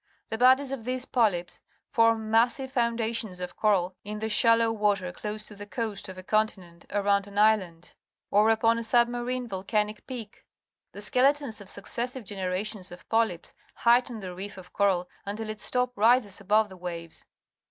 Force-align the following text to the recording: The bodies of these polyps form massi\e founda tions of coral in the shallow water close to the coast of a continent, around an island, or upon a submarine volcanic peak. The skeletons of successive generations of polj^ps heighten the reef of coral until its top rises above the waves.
The 0.29 0.37
bodies 0.39 0.71
of 0.71 0.83
these 0.83 1.05
polyps 1.05 1.61
form 1.91 2.31
massi\e 2.31 2.65
founda 2.67 3.13
tions 3.15 3.39
of 3.39 3.55
coral 3.55 3.95
in 4.03 4.17
the 4.17 4.29
shallow 4.29 4.71
water 4.71 5.11
close 5.11 5.45
to 5.45 5.55
the 5.55 5.67
coast 5.67 6.09
of 6.09 6.17
a 6.17 6.23
continent, 6.23 6.85
around 6.89 7.27
an 7.27 7.37
island, 7.37 7.93
or 8.31 8.49
upon 8.49 8.79
a 8.79 8.83
submarine 8.83 9.47
volcanic 9.47 10.07
peak. 10.07 10.43
The 10.91 11.03
skeletons 11.03 11.61
of 11.61 11.69
successive 11.69 12.23
generations 12.23 12.91
of 12.91 13.07
polj^ps 13.09 13.53
heighten 13.75 14.21
the 14.21 14.33
reef 14.33 14.57
of 14.57 14.73
coral 14.73 15.07
until 15.23 15.51
its 15.51 15.69
top 15.69 15.95
rises 15.95 16.41
above 16.41 16.69
the 16.69 16.77
waves. 16.77 17.27